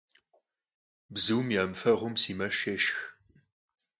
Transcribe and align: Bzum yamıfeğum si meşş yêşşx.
Bzum 1.13 1.47
yamıfeğum 1.55 2.15
si 2.21 2.31
meşş 2.37 2.59
yêşşx. 2.67 2.97